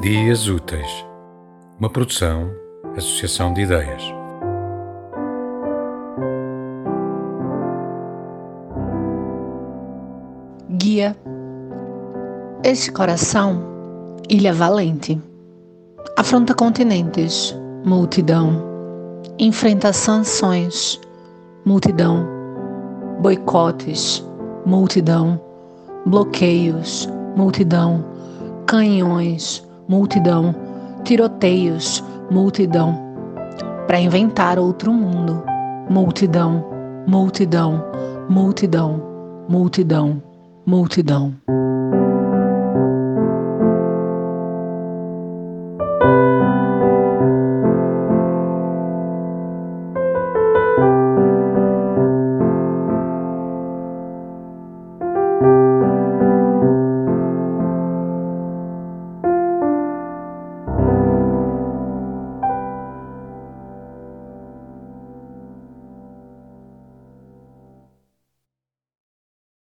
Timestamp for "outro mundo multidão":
34.56-36.64